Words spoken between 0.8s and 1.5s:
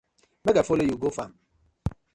you go fam.